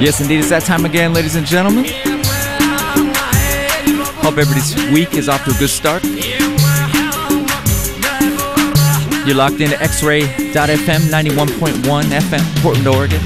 Yes, 0.00 0.22
indeed, 0.22 0.38
it's 0.38 0.48
that 0.48 0.62
time 0.64 0.86
again, 0.86 1.12
ladies 1.12 1.36
and 1.36 1.46
gentlemen. 1.46 1.84
Hope 4.22 4.38
everybody's 4.38 4.74
week 4.90 5.12
is 5.12 5.28
off 5.28 5.44
to 5.44 5.50
a 5.50 5.58
good 5.58 5.68
start. 5.68 6.02
You're 9.26 9.36
locked 9.36 9.60
into 9.60 9.78
X-Ray.FM 9.82 11.10
91.1 11.10 12.04
FM, 12.04 12.62
Portland, 12.62 12.88
Oregon. 12.88 13.20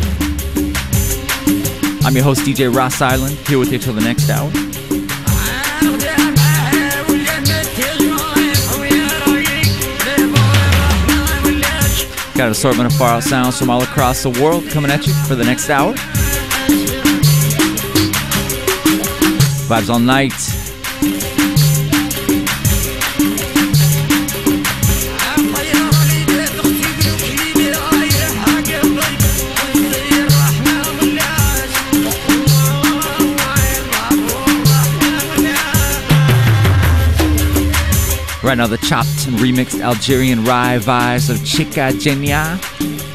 I'm 2.05 2.17
your 2.17 2.25
host, 2.25 2.41
DJ 2.41 2.75
Ross 2.75 3.01
Island, 3.01 3.37
here 3.47 3.61
with 3.61 3.71
you 3.71 3.79
till 3.79 3.95
the 3.95 4.01
next 4.01 4.29
hour. 4.29 4.51
Got 12.35 12.47
an 12.47 12.51
assortment 12.51 12.93
of 12.93 12.99
far 12.99 13.11
out 13.11 13.23
sounds 13.23 13.57
from 13.57 13.71
all 13.71 13.83
across 13.85 14.25
the 14.25 14.31
world 14.31 14.69
coming 14.69 14.91
at 14.91 15.07
you 15.07 15.15
for 15.29 15.37
the 15.37 15.45
next 15.45 15.71
hour. 15.71 15.95
Vibes 19.69 19.89
all 19.89 20.01
night. 20.01 20.33
Right 38.55 38.59
now, 38.59 38.67
the 38.69 38.79
chopped 38.79 39.27
and 39.27 39.37
remixed 39.39 39.81
Algerian 39.81 40.45
rai 40.45 40.79
vibes 40.79 41.29
of 41.29 41.39
Cheikha 41.39 41.91
Djenia. 41.91 43.14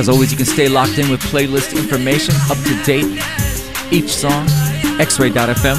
As 0.00 0.08
always, 0.08 0.30
you 0.30 0.38
can 0.38 0.46
stay 0.46 0.66
locked 0.66 0.96
in 0.96 1.10
with 1.10 1.20
playlist 1.24 1.76
information 1.76 2.34
up 2.48 2.56
to 2.64 2.82
date. 2.84 3.04
Each 3.92 4.08
song, 4.08 4.46
xray.fm. 4.96 5.76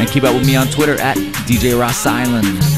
And 0.00 0.08
keep 0.10 0.24
up 0.24 0.34
with 0.34 0.44
me 0.44 0.56
on 0.56 0.66
Twitter 0.66 1.00
at 1.00 1.16
DJ 1.46 1.78
Ross 1.78 2.04
Island. 2.04 2.71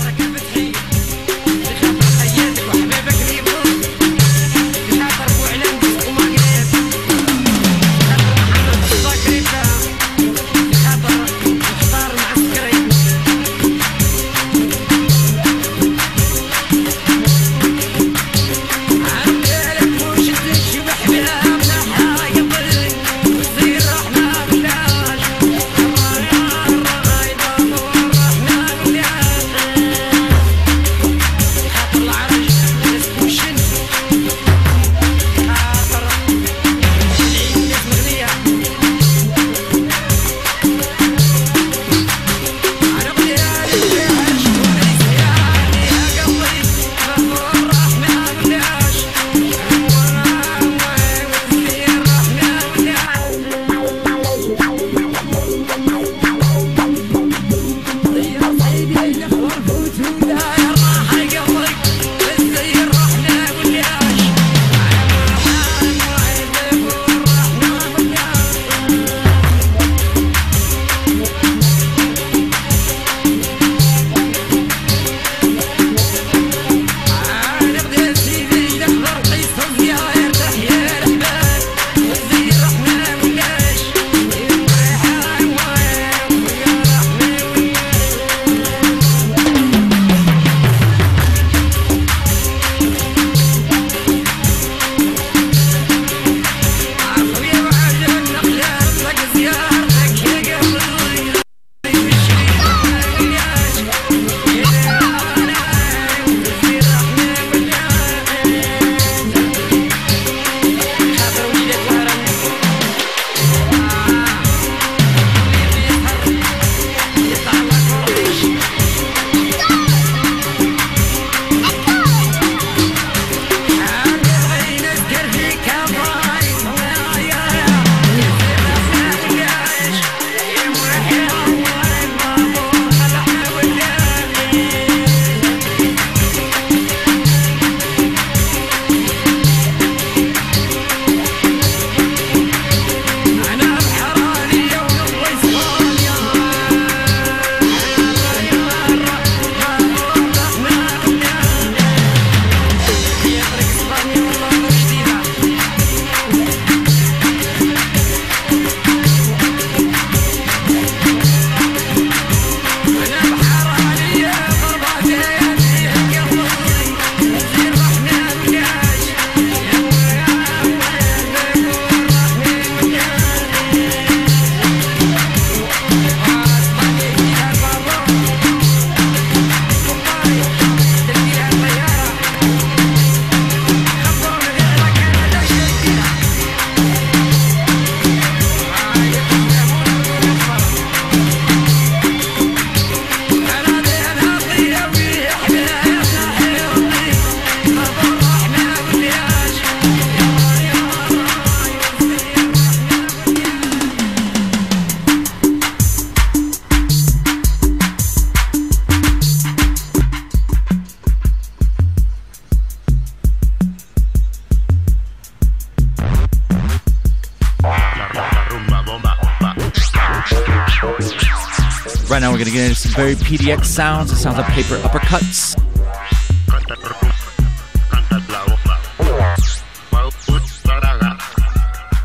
Very 223.45 223.65
sounds. 223.65 224.11
The 224.11 224.17
sounds 224.17 224.39
of 224.39 224.47
paper 224.47 224.77
uppercuts. 224.79 225.59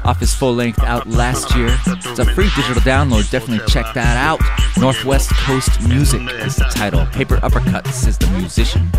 Off 0.05 0.19
his 0.19 0.33
full 0.33 0.55
length 0.55 0.79
out 0.83 1.07
last 1.07 1.55
year. 1.55 1.69
It's 1.87 2.19
a 2.19 2.25
free 2.25 2.49
digital 2.55 2.81
download. 2.81 3.29
Definitely 3.29 3.65
check 3.67 3.93
that 3.93 4.17
out. 4.17 4.41
Northwest 4.77 5.29
Coast 5.31 5.81
Music 5.87 6.21
is 6.41 6.55
the 6.55 6.65
title. 6.65 7.05
Paper 7.07 7.37
Uppercuts 7.37 8.07
is 8.07 8.17
the 8.17 8.29
musician. 8.31 8.89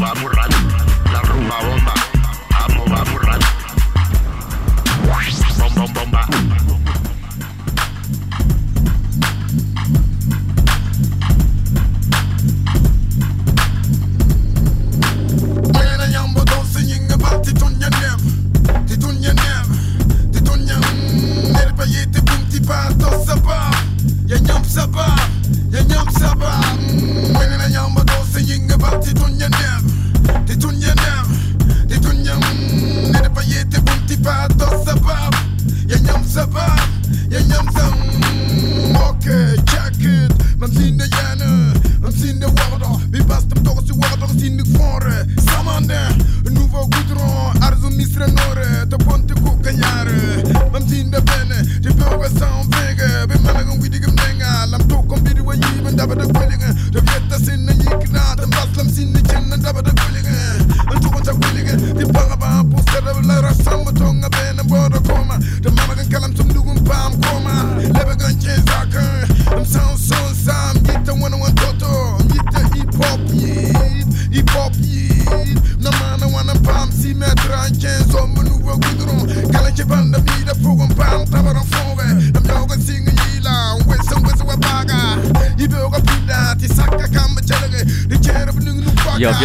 vamos 0.00 0.32
rápido. 0.32 0.59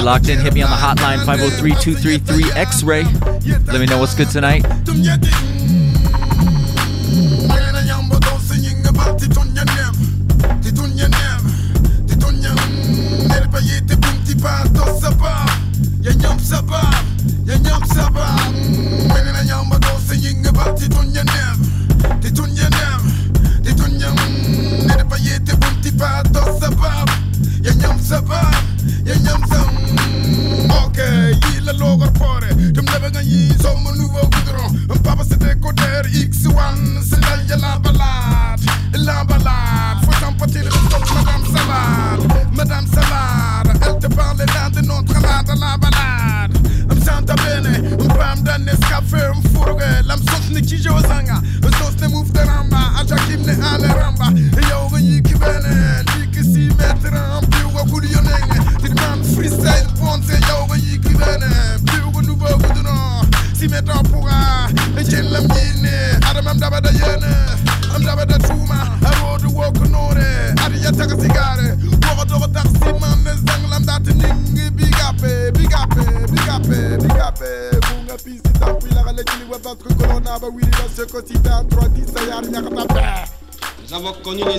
Locked 0.06 0.30
in, 0.30 0.40
hit 0.40 0.54
me 0.54 0.62
on 0.62 0.70
the 0.70 0.76
hotline 0.76 1.26
503 1.26 1.72
233 1.82 2.52
X 2.52 2.84
Ray. 2.84 3.04
Let 3.66 3.80
me 3.80 3.88
know 3.88 3.98
what's 3.98 4.14
good 4.14 4.30
tonight. 4.30 4.64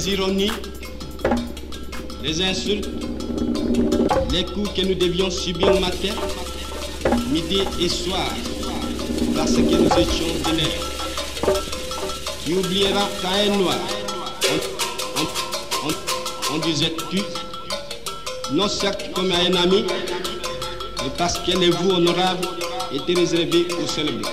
ironies, 0.06 0.52
les 2.22 2.42
insultes, 2.42 2.88
les 4.32 4.44
coups 4.44 4.70
que 4.74 4.82
nous 4.82 4.94
devions 4.94 5.30
subir 5.30 5.80
matin, 5.80 6.14
midi 7.32 7.60
et 7.80 7.88
soir, 7.88 8.30
parce 9.34 9.52
que 9.52 9.60
nous 9.60 9.86
étions 9.98 10.32
de 10.44 10.56
l'air. 10.56 10.86
Qui 12.44 12.80
qu'à 12.80 13.28
un 13.28 13.56
noir, 13.56 13.78
on, 15.16 15.88
on, 15.88 16.54
on, 16.54 16.58
disait 16.58 16.92
tu, 17.10 17.20
non 18.52 18.68
certes 18.68 19.12
comme 19.12 19.32
à 19.32 19.38
un 19.38 19.54
ami, 19.62 19.84
mais 21.02 21.10
parce 21.18 21.38
que 21.38 21.50
les 21.58 21.70
vous 21.70 21.90
honorables 21.90 22.46
étaient 22.92 23.14
réservés 23.18 23.66
aux 23.82 23.86
célèbres. 23.88 24.28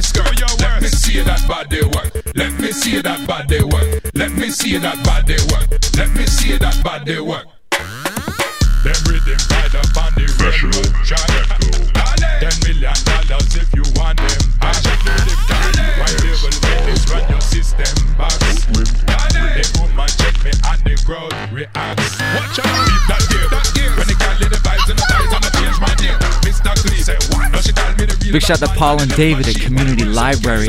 me. 0.00 0.56
Let 0.60 0.82
me 0.82 0.88
see 0.88 1.20
that 1.20 1.46
body 1.46 1.82
work. 1.82 2.34
Let 2.34 2.52
me 2.60 2.72
see 2.72 3.00
that 3.02 3.26
body 3.26 3.62
work. 3.62 4.00
Let 4.14 4.32
me 4.32 4.50
see 4.50 4.78
that 4.78 5.04
body 5.04 5.36
work. 5.52 5.68
Let 5.96 6.10
me 6.16 6.26
see 6.26 6.56
that 6.56 6.82
body 6.82 7.20
work. 7.20 7.59
Big 28.32 28.42
shout 28.42 28.58
to 28.58 28.68
Paul 28.78 29.02
and 29.02 29.10
David 29.16 29.48
at 29.48 29.56
Community 29.56 30.04
Library. 30.04 30.68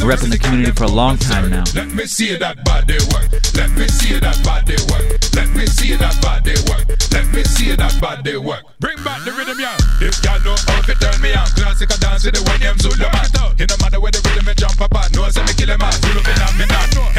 Repping 0.00 0.32
the 0.32 0.38
community 0.40 0.72
for 0.72 0.84
a 0.84 0.88
long 0.88 1.18
time 1.18 1.50
now. 1.50 1.64
Let 1.74 1.92
me 1.92 2.06
see 2.06 2.36
that 2.36 2.64
body 2.64 2.96
work. 3.12 3.28
Let 3.52 3.70
me 3.76 3.88
see 3.88 4.16
that 4.20 4.40
body 4.40 4.76
work. 4.88 5.04
Let 5.36 5.52
me 5.52 5.66
see 5.66 5.96
that 5.96 6.16
body 6.24 6.56
work. 6.64 6.88
Let 7.12 7.28
me 7.32 7.44
see 7.44 7.76
that 7.76 8.00
body 8.00 8.36
work. 8.36 8.64
Bring 8.80 8.96
back 9.04 9.20
the 9.24 9.32
rhythm, 9.32 9.60
yeah. 9.60 9.76
This 10.00 10.16
y'all 10.24 10.40
know 10.40 10.56
how 10.64 10.80
to 10.80 10.94
turn 10.96 11.20
me 11.20 11.34
on. 11.36 11.46
Classical 11.52 11.98
dance 12.00 12.24
with 12.24 12.40
the 12.40 12.42
one 12.48 12.60
them 12.60 12.78
Zulu 12.78 13.04
man. 13.04 13.28
It 13.60 13.68
no 13.68 13.76
matter 13.84 14.00
where 14.00 14.12
the 14.12 14.20
rhythm 14.24 14.48
and 14.48 14.56
jump 14.56 14.80
apart. 14.80 15.12
No, 15.12 15.28
say 15.28 15.44
me 15.44 15.52
kill 15.52 15.68
him 15.68 15.82
out. 15.82 15.92
Zulu 16.00 16.24
me 16.24 16.34
not, 16.40 16.56
me 16.56 16.64
not. 16.72 17.13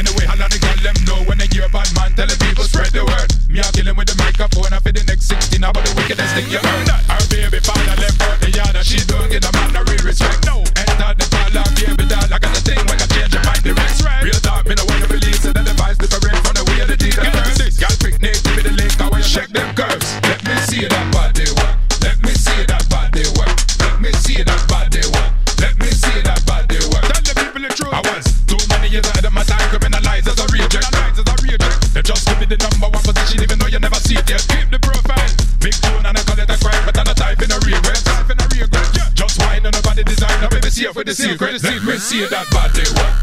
16, 5.26 5.64
I 5.64 5.70
about 5.70 5.84
the 5.84 5.96
wickedest 5.96 6.36
thing 6.36 6.46
you 6.52 6.60
heard 6.60 6.90
Our 7.10 7.18
baby 7.30 7.60
see 42.00 42.26
that 42.26 42.50
body 42.50 42.84
work. 42.96 43.15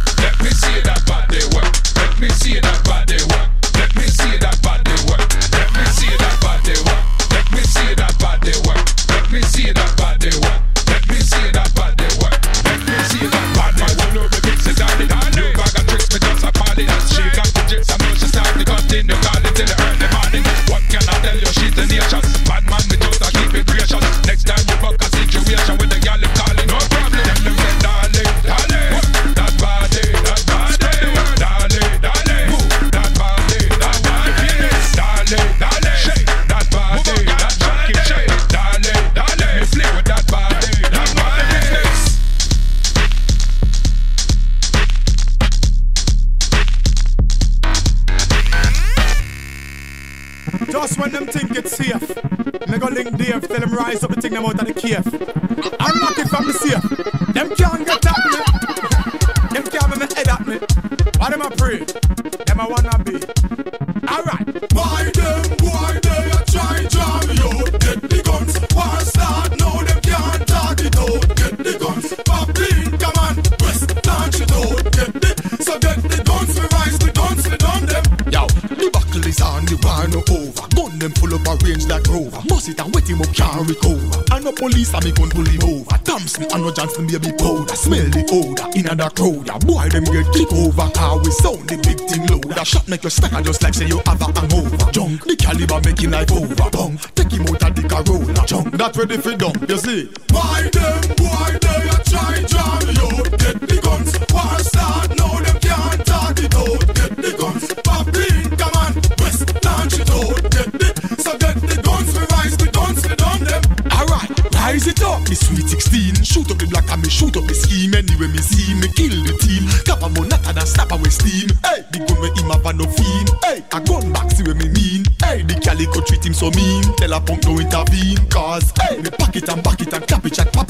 a 92.62 92.64
shot 92.64 92.88
make 92.88 93.02
you 93.02 93.10
stagger 93.10 93.42
just 93.42 93.62
like 93.62 93.74
say 93.74 93.86
you 93.86 94.00
have 94.06 94.20
a 94.20 94.40
hangover. 94.40 94.90
Junk, 94.92 95.24
the 95.24 95.36
caliber 95.36 95.80
making 95.84 96.10
life 96.10 96.30
over. 96.30 96.54
Bunk, 96.70 97.14
take 97.14 97.32
him 97.32 97.42
out 97.42 97.62
of 97.62 97.74
the 97.74 97.82
corona. 97.88 98.46
Junk, 98.46 98.72
that 98.76 98.96
ready 98.96 99.16
for 99.16 99.36
dump, 99.36 99.68
you 99.68 99.78
see. 99.78 100.21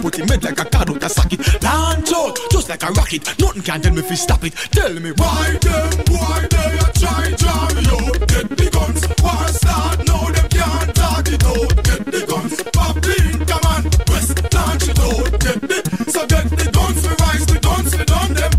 put 0.03 0.19
him 0.19 0.29
head 0.29 0.43
like 0.43 0.59
a 0.59 0.65
card, 0.65 0.89
carrot, 0.89 1.05
a 1.05 1.09
socket. 1.09 1.41
Plant 1.63 2.13
out, 2.13 2.37
just 2.51 2.69
like 2.69 2.83
a 2.83 2.91
rocket. 2.91 3.23
Nothing 3.39 3.63
can 3.63 3.81
tell 3.81 3.93
me 3.93 4.01
if 4.01 4.11
he 4.11 4.17
stop 4.17 4.45
it. 4.45 4.55
Tell 4.73 4.93
me 4.95 5.13
why 5.13 5.57
them, 5.63 5.91
why 6.11 6.47
they 6.51 6.73
a 6.85 6.89
try 6.99 7.27
try 7.43 7.71
out. 7.97 8.19
Get 8.33 8.49
the 8.59 8.69
guns, 8.75 9.03
war 9.23 9.49
start. 9.49 9.99
Now 10.09 10.25
them 10.35 10.49
can't 10.51 10.95
talk 10.95 11.29
it 11.29 11.45
out. 11.45 11.71
Get 11.87 12.03
the 12.15 12.21
guns, 12.27 12.57
pop 12.75 12.97
the 13.07 13.19
come 13.51 13.67
on. 13.73 13.83
West 14.11 14.37
launch 14.55 14.87
it 14.91 15.01
out. 15.07 15.31
Get 15.45 15.61
the, 15.71 15.79
so 16.11 16.27
get 16.27 16.49
the 16.51 16.67
guns, 16.77 17.01
we 17.07 17.15
rise, 17.23 17.47
the 17.47 17.59
guns, 17.63 17.91
we 17.97 18.05
done 18.05 18.35
them. 18.35 18.53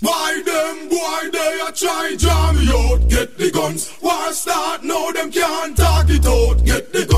Why 0.00 0.42
them, 0.44 0.76
why 0.92 1.30
they 1.32 1.54
a 1.66 1.72
try 1.72 2.16
jam 2.16 2.56
me 2.56 2.68
out. 2.68 3.08
Get 3.08 3.38
the 3.38 3.50
guns, 3.50 3.90
war 4.02 4.32
start. 4.32 4.84
Now 4.84 5.10
them 5.12 5.30
can't 5.32 5.74
talk 5.76 6.10
it 6.10 6.26
out. 6.26 6.64
Get 6.66 6.92
the 6.92 7.09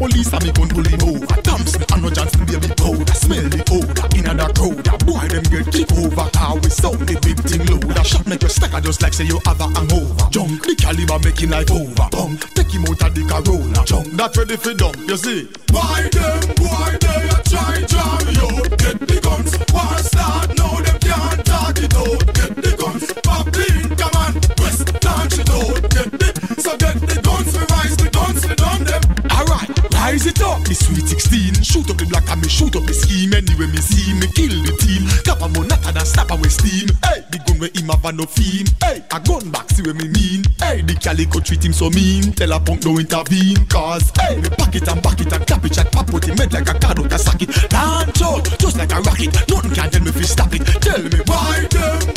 police 0.00 0.32
and 0.32 0.44
me 0.44 0.52
gun 0.56 0.68
pull 0.72 0.88
him 0.88 1.02
over. 1.04 1.36
Dumps 1.44 1.78
me 1.78 1.84
and 1.92 2.02
no 2.02 2.08
chance 2.08 2.32
to 2.32 2.44
baby 2.48 2.72
powder. 2.72 3.12
Smell 3.12 3.46
the 3.52 3.60
odor 3.68 4.08
in 4.16 4.24
a 4.24 4.32
dark 4.32 4.56
road. 4.56 4.80
Boy, 5.04 5.28
them 5.28 5.44
get 5.52 5.68
kick 5.68 5.92
over. 6.00 6.26
How 6.32 6.56
we 6.56 6.70
sound 6.72 7.04
the 7.04 7.20
big 7.20 7.36
thing 7.44 7.64
loader. 7.68 8.04
Shot 8.04 8.26
make 8.26 8.42
you 8.42 8.48
stack 8.48 8.72
just 8.82 9.02
like 9.02 9.12
say 9.12 9.28
you 9.28 9.38
have 9.44 9.60
a 9.60 9.68
hangover. 9.68 10.24
Junk, 10.32 10.64
the 10.64 10.74
caliber 10.74 11.20
making 11.20 11.50
life 11.50 11.70
over. 11.70 12.08
Punk, 12.08 12.40
take 12.56 12.72
him 12.72 12.88
out 12.88 13.02
of 13.04 13.12
the 13.12 13.22
corona. 13.28 13.84
Junk, 13.84 14.08
that 14.16 14.32
ready 14.36 14.56
for 14.56 14.72
dump, 14.72 14.96
you 15.04 15.16
see. 15.20 15.52
Why 15.68 16.08
them, 16.08 16.40
why 16.64 16.96
they 16.96 17.28
a 17.28 17.38
try 17.44 17.76
jam 17.84 18.24
you? 18.32 18.48
Get 18.80 18.96
the 19.04 19.20
gun 19.20 19.39
Fuck 30.50 30.66
the 30.66 30.74
sweet 30.74 31.06
16. 31.06 31.62
Shoot 31.62 31.86
up 31.94 31.96
the 31.96 32.06
black 32.10 32.26
and 32.26 32.42
me 32.42 32.48
shoot 32.50 32.74
up 32.74 32.82
the 32.82 32.90
scheme. 32.90 33.30
Anyway, 33.30 33.70
me 33.70 33.78
see 33.78 34.10
me 34.18 34.26
kill 34.34 34.50
the 34.66 34.74
team. 34.82 35.06
Cap 35.22 35.38
a 35.38 35.46
monata 35.46 35.94
and 35.94 36.02
a 36.02 36.02
snap 36.02 36.34
away 36.34 36.50
steam. 36.50 36.90
Hey, 37.06 37.22
the 37.30 37.38
gun 37.46 37.62
where 37.62 37.70
him 37.70 37.86
have 37.86 38.02
a 38.02 38.10
no 38.10 38.26
theme. 38.26 38.66
Hey, 38.82 38.98
a 39.14 39.18
gun 39.22 39.46
back, 39.54 39.70
see 39.70 39.86
what 39.86 39.94
me 39.94 40.10
mean. 40.10 40.42
Hey, 40.58 40.82
the 40.82 40.98
calico 40.98 41.38
treat 41.38 41.62
him 41.62 41.70
so 41.70 41.86
mean. 41.94 42.34
Tell 42.34 42.50
a 42.50 42.58
punk 42.58 42.82
no 42.82 42.98
intervene. 42.98 43.62
Cause, 43.70 44.10
hey, 44.18 44.42
me 44.42 44.50
pack 44.50 44.74
it 44.74 44.90
and 44.90 44.98
back 44.98 45.22
it 45.22 45.30
and 45.30 45.46
clap 45.46 45.62
it. 45.62 45.70
Chat 45.70 45.86
pop 45.94 46.10
out 46.10 46.18
the 46.18 46.34
med 46.34 46.50
like 46.50 46.66
a 46.66 46.74
carrot 46.74 47.06
and 47.06 47.22
sack 47.22 47.42
it. 47.46 47.50
Launch 47.70 48.18
out, 48.18 48.42
just 48.58 48.74
like 48.74 48.90
a 48.90 48.98
rocket. 49.06 49.30
Nothing 49.46 49.70
can 49.70 49.86
tell 49.86 50.02
me 50.02 50.10
if 50.10 50.18
you 50.18 50.26
stop 50.26 50.50
it. 50.50 50.66
Tell 50.82 50.98
me 50.98 51.22
why 51.30 51.62
them 51.70 52.09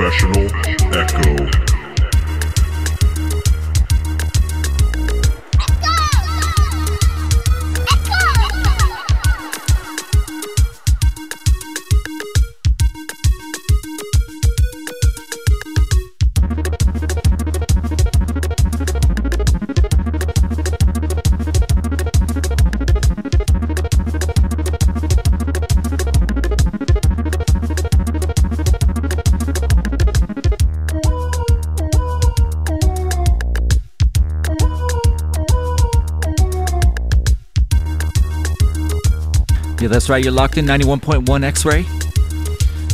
Professional 0.00 0.46
Echo. 0.94 1.59
That's 39.90 40.08
right. 40.08 40.22
You're 40.22 40.32
locked 40.32 40.56
in 40.56 40.66
91.1 40.66 41.42
X 41.42 41.64
Ray, 41.64 41.84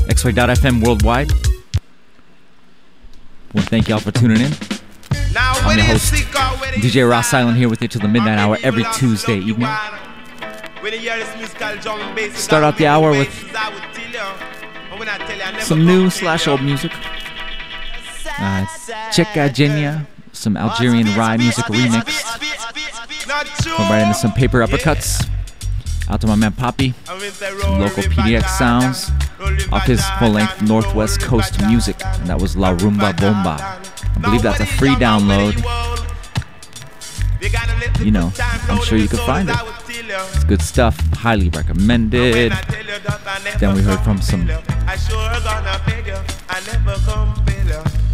X 0.08 0.24
Ray.fm 0.24 0.82
worldwide. 0.82 1.30
Well, 3.52 3.64
thank 3.64 3.90
y'all 3.90 3.98
for 3.98 4.12
tuning 4.12 4.40
in. 4.40 4.52
I'm 5.36 5.76
your 5.76 5.86
host, 5.88 6.14
DJ 6.14 7.08
Ross 7.08 7.34
Island, 7.34 7.58
here 7.58 7.68
with 7.68 7.82
you 7.82 7.88
till 7.88 8.00
the 8.00 8.08
midnight 8.08 8.38
hour 8.38 8.56
every 8.62 8.84
Tuesday 8.94 9.36
evening. 9.36 9.68
Start 12.32 12.64
out 12.64 12.78
the 12.78 12.86
hour 12.86 13.10
with 13.10 13.30
some 15.60 15.84
new 15.84 16.08
slash 16.08 16.48
old 16.48 16.62
music. 16.62 16.92
Uh, 18.38 18.64
Cheikha 19.12 19.50
Djenia, 19.50 20.06
some 20.32 20.56
Algerian 20.56 21.14
rai 21.14 21.36
music 21.36 21.66
remixed. 21.66 22.40
We're 23.78 23.84
right 23.90 24.00
into 24.00 24.14
some 24.14 24.32
paper 24.32 24.60
uppercuts. 24.60 25.25
Out 26.16 26.22
to 26.22 26.26
my 26.28 26.34
man 26.34 26.52
Poppy, 26.52 26.94
some 27.04 27.18
local 27.78 28.02
PDX 28.04 28.48
sounds 28.56 29.10
off 29.70 29.84
his 29.84 30.02
full 30.18 30.30
length 30.30 30.62
Northwest 30.62 31.20
Coast 31.20 31.60
music, 31.66 32.02
and 32.02 32.26
that 32.26 32.40
was 32.40 32.56
La 32.56 32.74
Rumba 32.74 33.14
Bomba. 33.20 33.58
I 33.60 34.18
believe 34.22 34.40
that's 34.40 34.60
a 34.60 34.64
free 34.64 34.94
download. 34.94 35.56
You 38.02 38.12
know, 38.12 38.32
I'm 38.70 38.82
sure 38.82 38.96
you 38.96 39.08
can 39.08 39.18
find 39.26 39.50
it. 39.50 39.56
It's 40.32 40.44
good 40.44 40.62
stuff, 40.62 40.98
highly 41.12 41.50
recommended. 41.50 42.52
Then 43.60 43.74
we 43.74 43.82
heard 43.82 44.00
from 44.00 44.22
some 44.22 44.48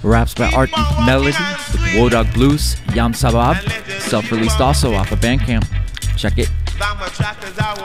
raps 0.03 0.35
by 0.35 0.51
Art 0.51 0.71
Melody 1.07 1.37
with 1.71 1.83
Wodog 1.95 2.35
Blues, 2.35 2.79
Yam 2.97 3.13
Sabaab, 3.13 4.01
self 4.01 4.33
released 4.33 4.61
also 4.61 4.93
off 4.93 5.13
of 5.13 5.21
Bandcamp. 5.21 5.69
Check 6.17 6.39
it. 6.39 6.51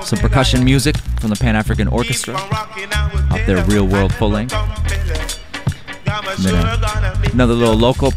Some 0.03 0.19
percussion 0.19 0.63
music 0.63 0.97
from 1.19 1.29
the 1.29 1.35
Pan 1.35 1.55
African 1.55 1.87
Orchestra 1.87 2.35
off 2.35 3.45
their 3.45 3.63
real 3.65 3.85
world 3.87 4.13
full 4.13 4.29
length. 4.29 4.53
Uh, 6.09 7.29
another 7.33 7.53
little 7.53 7.75
local 7.75 8.13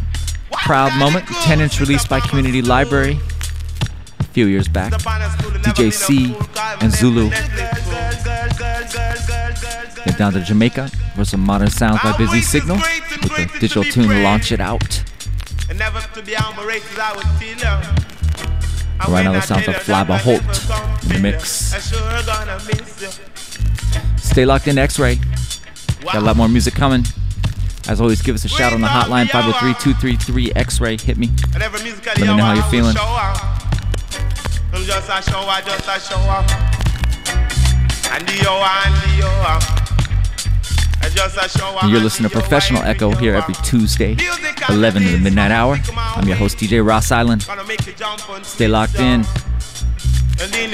proud 0.52 0.96
moment 0.98 1.26
10 1.26 1.60
inch 1.60 1.80
released 1.80 2.08
by 2.08 2.20
Community 2.20 2.62
Library 2.62 3.18
a 4.18 4.24
few 4.24 4.46
years 4.46 4.68
back. 4.68 4.92
DJ 4.92 5.92
C 5.92 6.36
and 6.80 6.92
Zulu. 6.92 7.30
Get 10.04 10.16
down 10.18 10.32
to 10.32 10.40
Jamaica 10.40 10.90
for 11.16 11.24
some 11.24 11.40
modern 11.40 11.70
sounds 11.70 12.00
by 12.02 12.16
Busy 12.16 12.40
Signal 12.40 12.76
with 12.76 13.36
the 13.36 13.58
digital 13.58 13.84
tune 13.84 14.22
Launch 14.22 14.52
It 14.52 14.60
Out. 14.60 15.02
Right 19.08 19.24
now, 19.24 19.32
the 19.32 19.40
sounds 19.40 19.66
of 19.66 19.74
Flabba 19.76 20.18
Holt 20.18 20.42
in 21.04 21.08
the 21.08 21.18
mix. 21.20 21.50
Stay 24.22 24.44
locked 24.44 24.68
in 24.68 24.78
X 24.78 24.98
Ray. 24.98 25.18
Got 26.04 26.16
a 26.16 26.20
lot 26.20 26.36
more 26.36 26.48
music 26.48 26.74
coming. 26.74 27.04
As 27.88 28.00
always, 28.00 28.22
give 28.22 28.34
us 28.34 28.44
a 28.44 28.48
shout 28.48 28.72
on 28.72 28.80
the 28.80 28.86
hotline 28.86 29.28
503 29.28 29.74
233 29.92 30.52
X 30.54 30.80
Ray. 30.80 30.96
Hit 30.96 31.16
me. 31.18 31.30
Let 31.54 31.72
me 32.20 32.26
know 32.26 32.36
how 32.36 32.54
you're 32.54 32.62
feeling. 32.64 32.94
And 39.52 39.79
you're 41.88 42.00
listening 42.00 42.30
to 42.30 42.34
Professional 42.34 42.82
Echo 42.82 43.10
here 43.12 43.34
every 43.34 43.54
Tuesday, 43.64 44.16
11 44.68 45.02
to 45.02 45.08
the 45.08 45.18
midnight 45.18 45.50
hour. 45.50 45.78
I'm 45.94 46.26
your 46.26 46.36
host, 46.36 46.58
DJ 46.58 46.86
Ross 46.86 47.10
Island. 47.10 47.46
Stay 48.42 48.68
locked 48.68 48.98
in. 48.98 49.24
And 50.40 50.54
in 50.56 50.70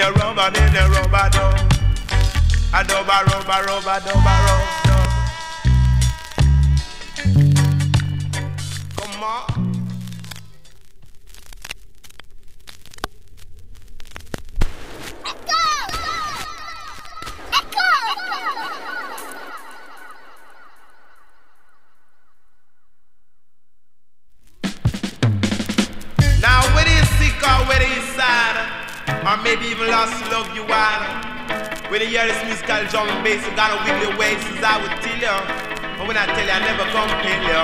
musical 32.86 33.06
drum 33.06 33.16
and 33.16 33.24
bass, 33.24 33.44
you 33.46 33.56
gotta 33.56 33.82
wiggle 33.84 34.08
your 34.08 34.18
waist, 34.18 34.46
as 34.46 34.62
I 34.62 34.80
would 34.80 34.90
tell 35.02 35.18
you. 35.18 35.98
But 35.98 36.06
when 36.08 36.16
I 36.16 36.26
tell 36.26 36.44
you, 36.44 36.50
I 36.50 36.60
never 36.60 36.84
compel 36.84 37.42
you. 37.42 37.62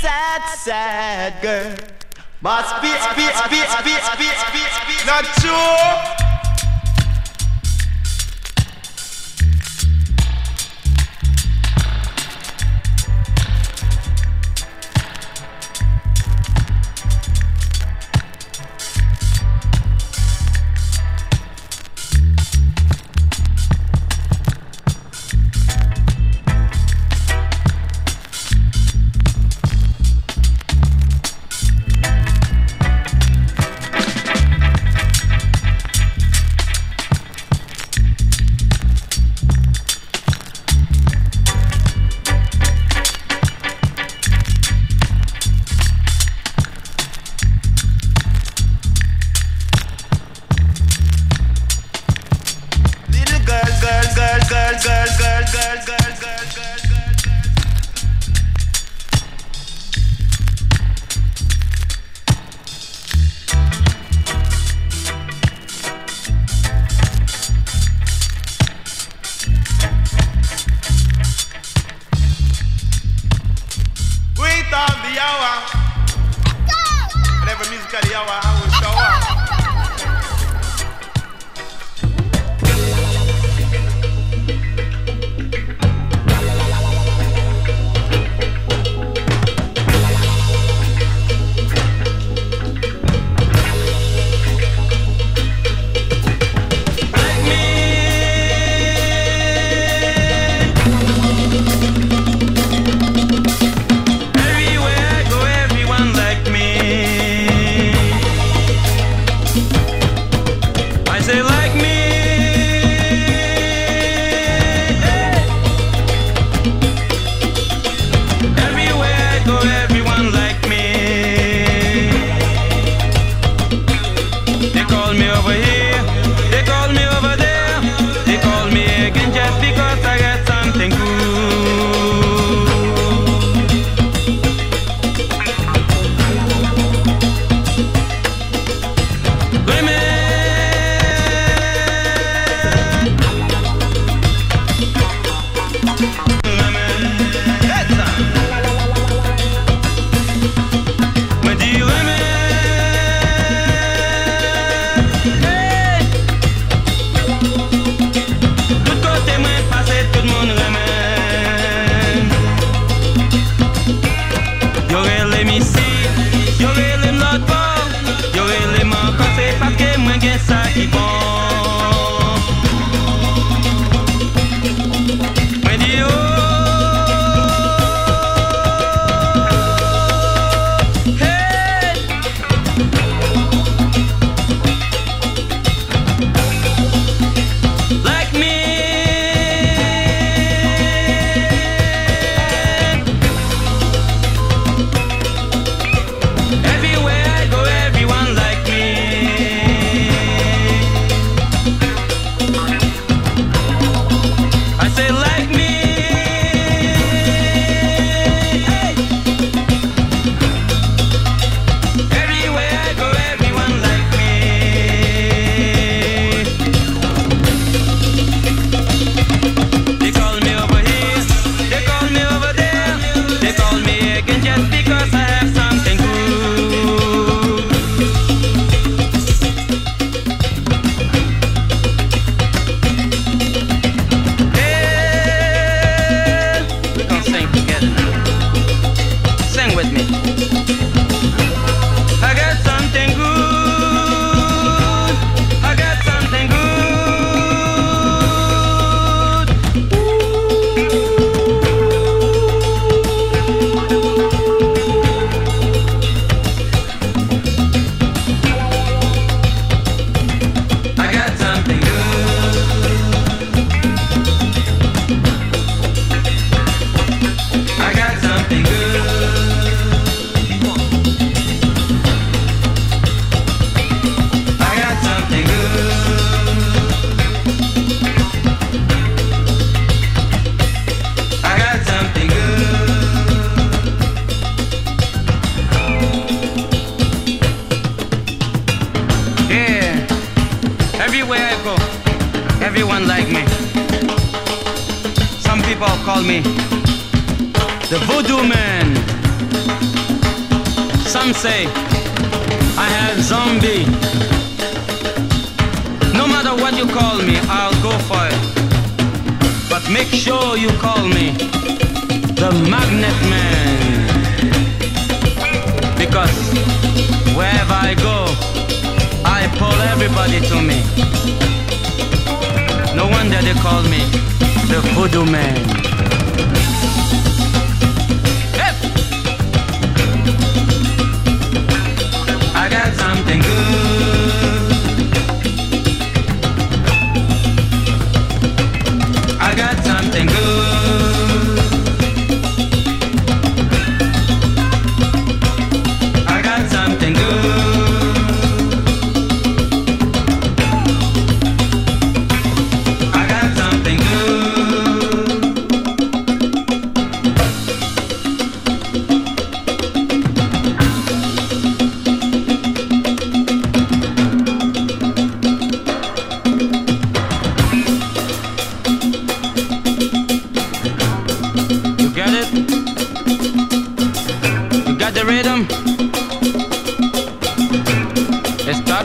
Sad, 0.00 0.42
sad 0.58 1.42
girl. 1.42 1.74
Must 2.40 2.82
be, 2.82 2.88
be, 3.16 3.26
be, 3.48 3.60
be, 3.84 3.96
be, 4.18 4.28
be, 4.52 4.64
be. 4.86 5.06
Not 5.06 5.24
true. 5.40 6.25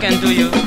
Talking 0.01 0.19
to 0.21 0.33
you. 0.33 0.60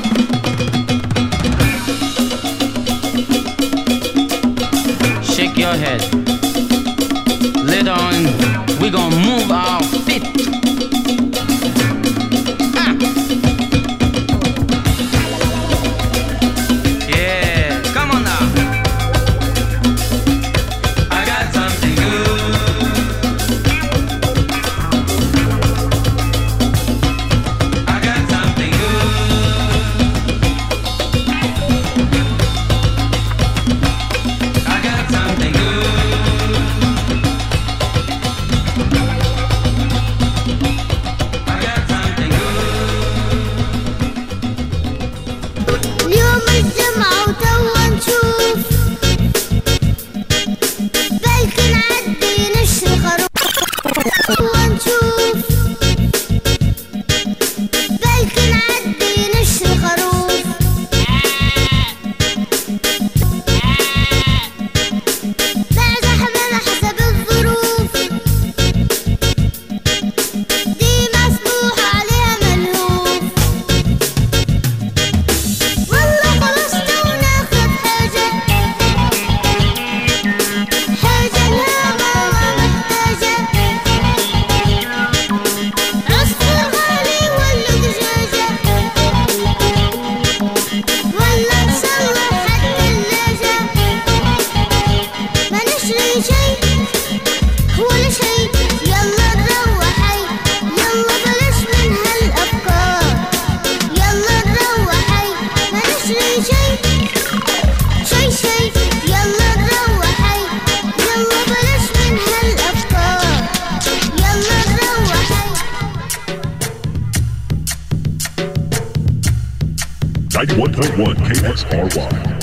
91.1 120.55 121.15
KXRY. 121.27 122.34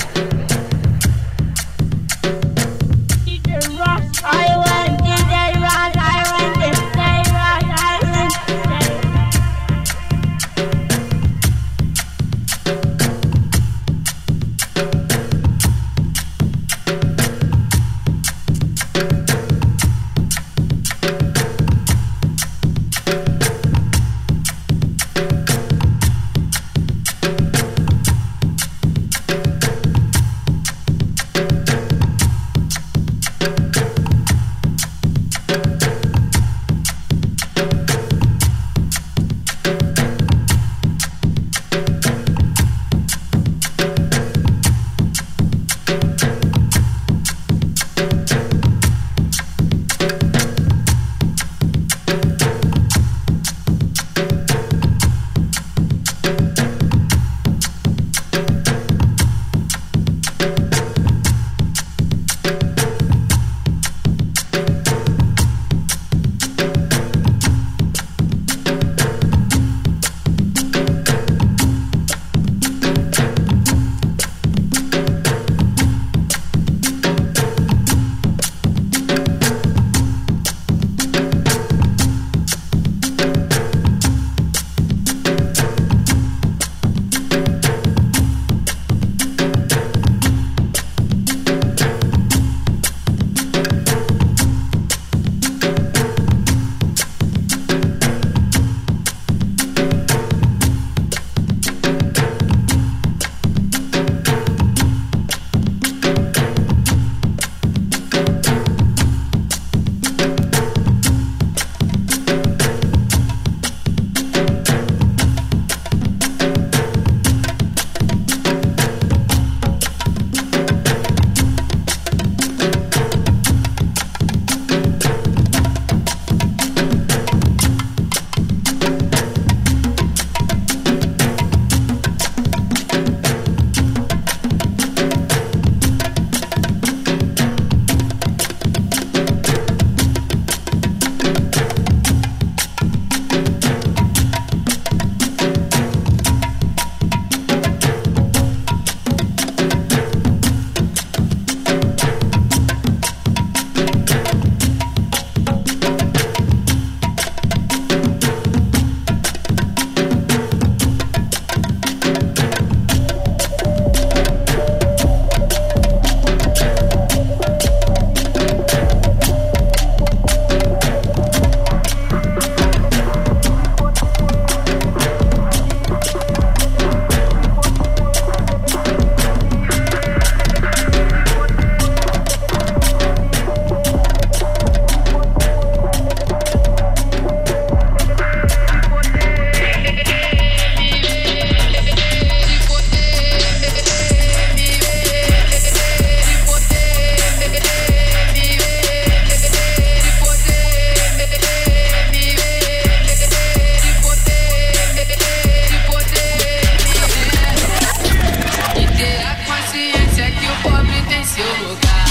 Seu 211.72 212.01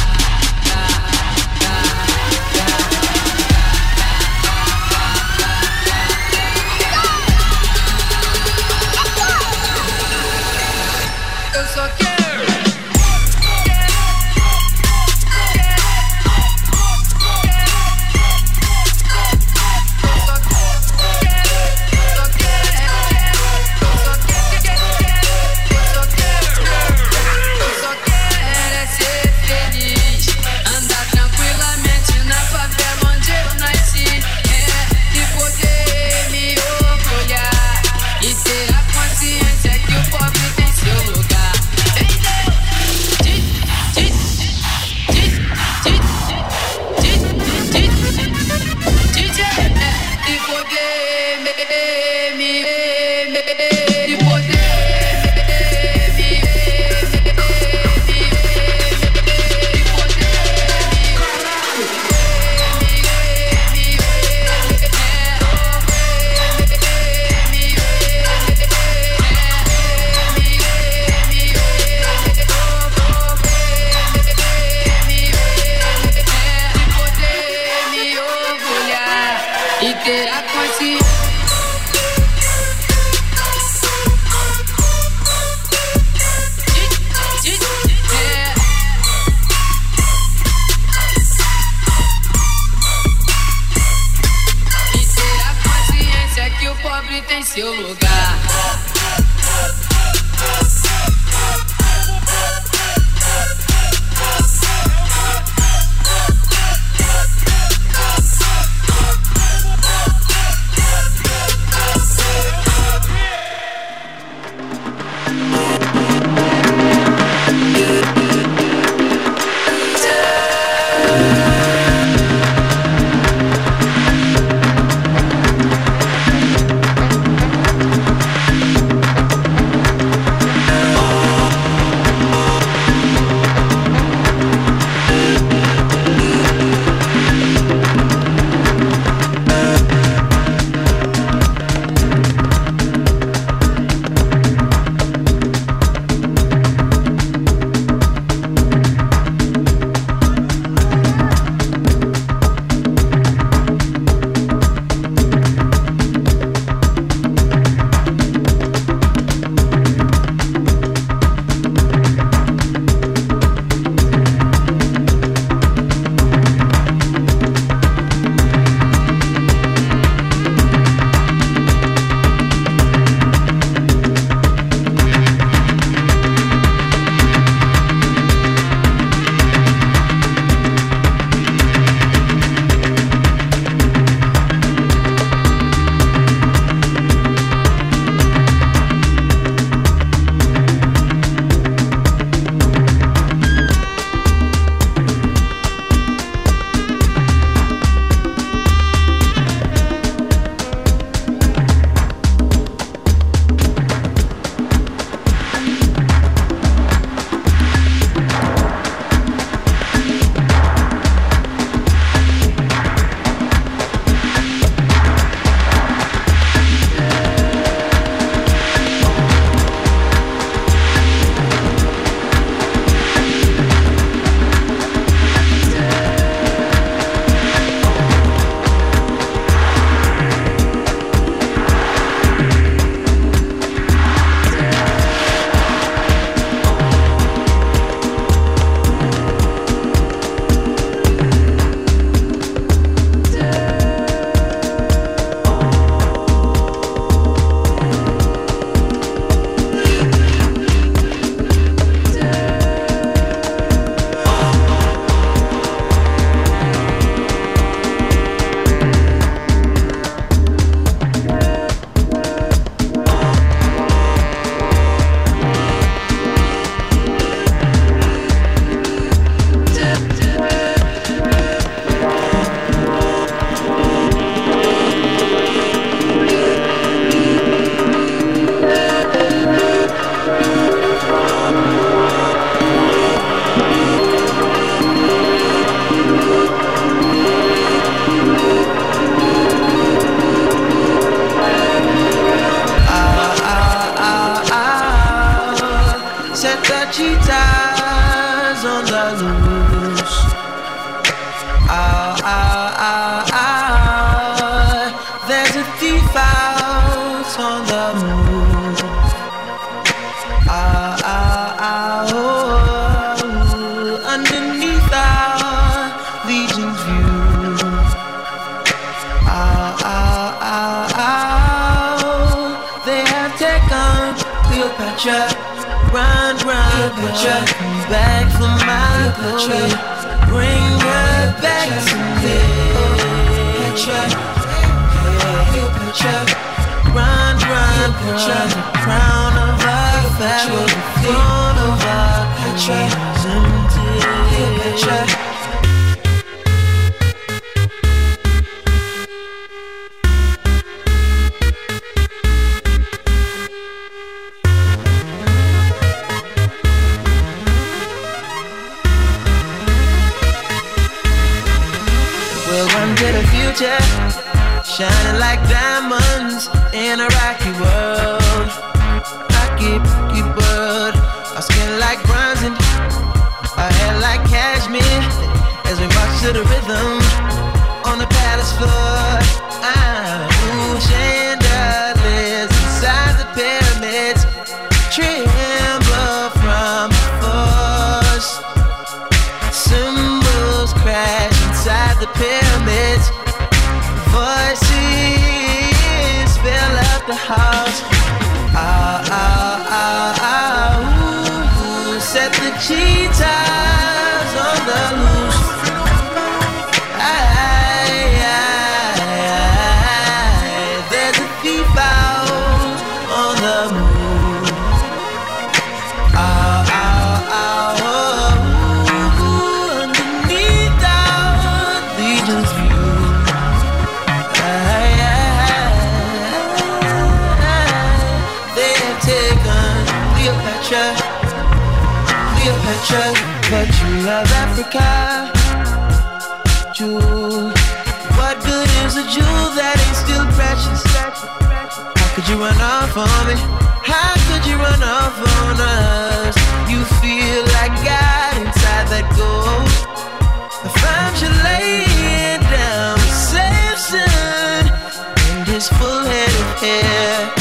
hair. 456.61 457.33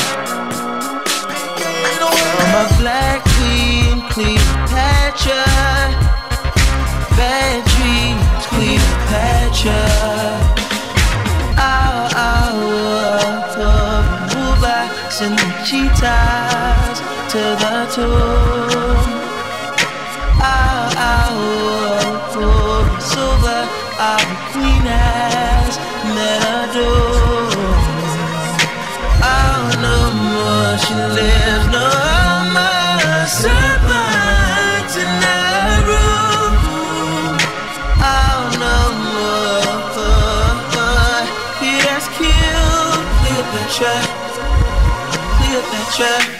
I'm 2.42 2.54
a 2.56 2.78
black 2.78 3.22
queen, 3.24 4.00
Cleopatra. 4.10 4.59
shit. 46.01 46.39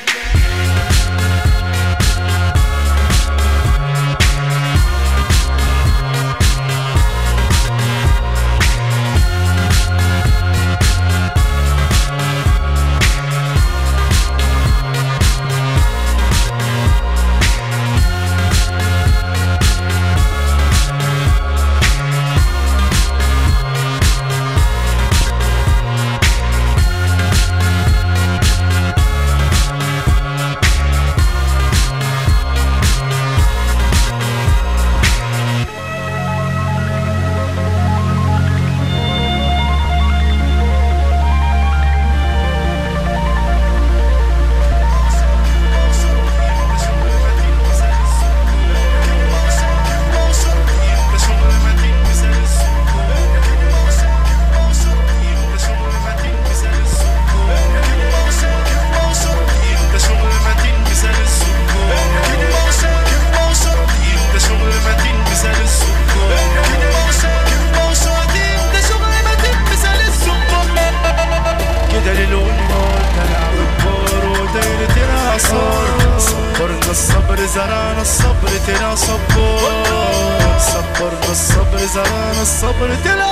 الصبر 82.50 82.96
طلع 83.06 83.29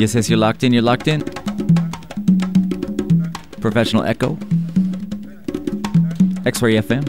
Yes, 0.00 0.14
yes, 0.14 0.30
you're 0.30 0.38
locked 0.38 0.64
in. 0.64 0.72
You're 0.72 0.80
locked 0.80 1.08
in. 1.08 1.20
Professional 3.60 4.02
Echo. 4.02 4.38
X 6.46 6.62
Ray 6.62 6.76
FM. 6.76 7.04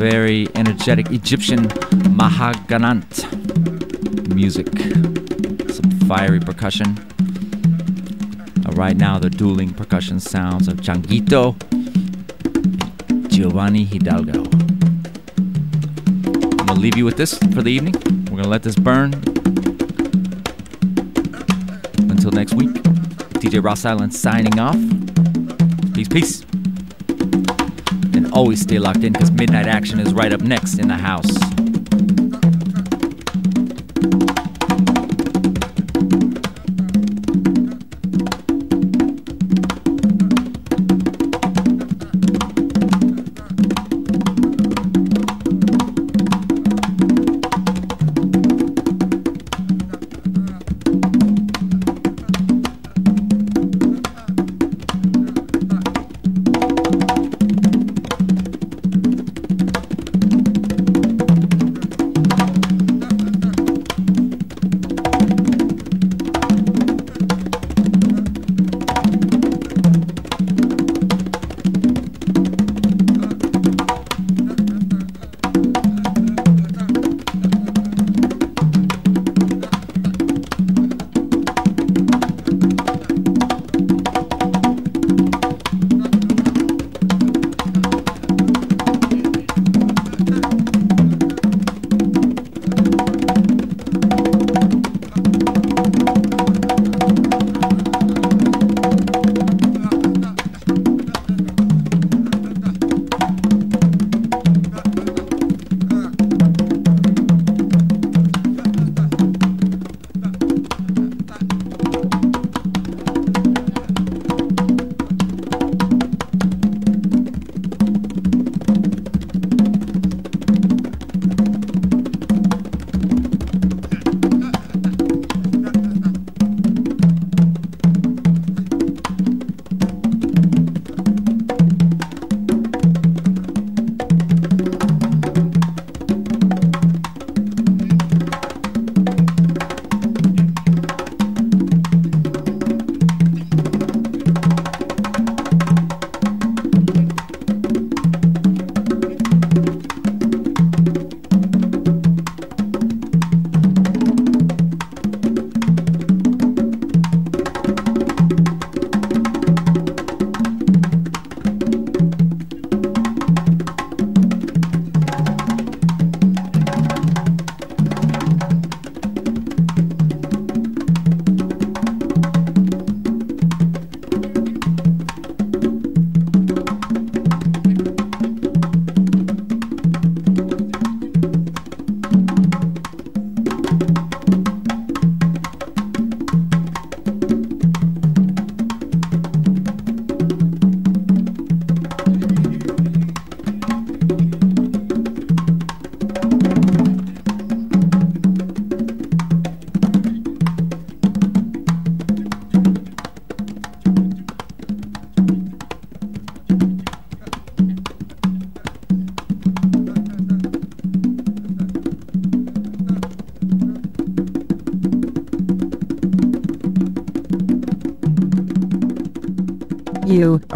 Very 0.00 0.48
energetic 0.54 1.10
Egyptian 1.10 1.68
Mahraganat 2.16 3.04
music. 4.34 4.66
Some 5.70 5.90
fiery 6.08 6.40
percussion. 6.40 6.96
Uh, 8.64 8.72
right 8.76 8.96
now, 8.96 9.18
the 9.18 9.28
dueling 9.28 9.74
percussion 9.74 10.18
sounds 10.18 10.68
of 10.68 10.78
Changuito 10.78 11.54
Giovanni 13.28 13.84
Hidalgo. 13.84 14.44
I'm 16.24 16.66
gonna 16.66 16.80
leave 16.80 16.96
you 16.96 17.04
with 17.04 17.18
this 17.18 17.36
for 17.52 17.60
the 17.60 17.70
evening. 17.70 17.92
We're 18.30 18.38
gonna 18.38 18.48
let 18.48 18.62
this 18.62 18.76
burn. 18.76 19.12
Until 22.08 22.30
next 22.30 22.54
week, 22.54 22.70
DJ 23.42 23.62
Ross 23.62 23.84
Island 23.84 24.14
signing 24.14 24.58
off. 24.58 24.78
Peace, 25.92 26.08
peace. 26.08 26.49
Always 28.40 28.62
stay 28.62 28.78
locked 28.78 29.04
in 29.04 29.12
because 29.12 29.30
Midnight 29.30 29.66
Action 29.66 30.00
is 30.00 30.14
right 30.14 30.32
up 30.32 30.40
next 30.40 30.78
in 30.78 30.88
the 30.88 30.94
house. 30.94 31.49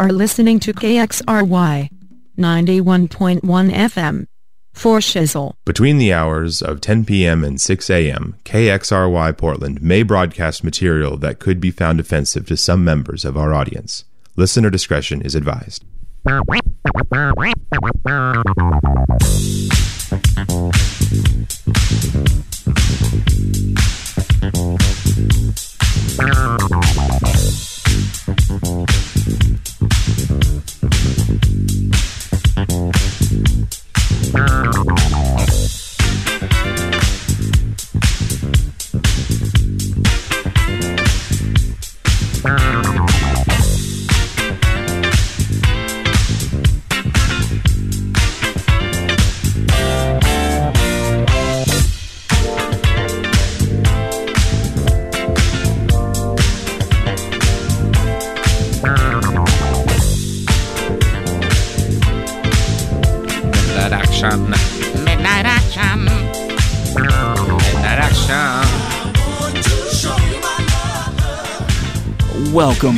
Are 0.05 0.13
listening 0.13 0.59
to 0.59 0.71
KXRY 0.71 1.89
91.1 2.37 3.39
FM. 3.41 4.27
For 4.71 4.99
Shizzle. 4.99 5.53
Between 5.65 5.97
the 5.97 6.13
hours 6.13 6.61
of 6.61 6.79
10 6.79 7.05
p.m. 7.05 7.43
and 7.43 7.59
6 7.59 7.89
a.m., 7.89 8.35
KXRY 8.43 9.35
Portland 9.35 9.81
may 9.81 10.03
broadcast 10.03 10.63
material 10.63 11.17
that 11.17 11.39
could 11.39 11.59
be 11.59 11.71
found 11.71 11.99
offensive 11.99 12.45
to 12.47 12.57
some 12.57 12.83
members 12.83 13.25
of 13.25 13.35
our 13.35 13.51
audience. 13.51 14.03
Listener 14.35 14.69
discretion 14.69 15.23
is 15.23 15.33
advised. 15.33 15.83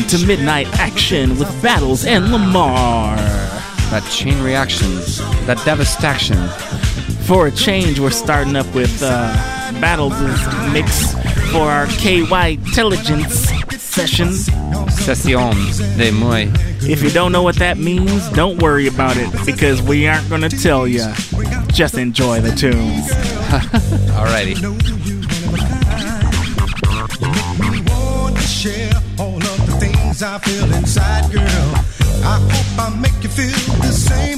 To 0.09 0.25
Midnight 0.25 0.67
Action 0.79 1.37
with 1.37 1.49
Battles 1.61 2.05
and 2.05 2.31
Lamar. 2.31 3.17
That 3.89 4.07
chain 4.09 4.41
reaction, 4.41 4.87
that 5.47 5.61
devastation. 5.65 6.37
For 7.25 7.47
a 7.47 7.51
change, 7.51 7.99
we're 7.99 8.11
starting 8.11 8.55
up 8.55 8.73
with 8.73 9.01
uh, 9.03 9.33
Battles' 9.81 10.13
mix 10.71 11.13
for 11.51 11.63
our 11.63 11.87
KY 11.87 12.53
Intelligence 12.53 13.49
session. 13.77 14.31
Session 14.31 15.55
de 15.97 16.11
muy. 16.11 16.51
If 16.89 17.03
you 17.03 17.09
don't 17.09 17.33
know 17.33 17.43
what 17.43 17.57
that 17.57 17.77
means, 17.77 18.29
don't 18.29 18.61
worry 18.61 18.87
about 18.87 19.17
it 19.17 19.29
because 19.45 19.81
we 19.81 20.07
aren't 20.07 20.29
going 20.29 20.41
to 20.41 20.49
tell 20.49 20.87
you. 20.87 21.05
Just 21.67 21.97
enjoy 21.97 22.39
the 22.39 22.51
tunes. 22.55 23.11
Alrighty. 24.15 25.06
I 30.23 30.39
feel 30.39 30.73
inside, 30.73 31.31
girl. 31.31 31.73
I 32.23 32.39
hope 32.49 32.79
I 32.79 32.89
make 32.99 33.21
you 33.21 33.29
feel 33.29 33.75
the 33.81 33.91
same 33.91 34.36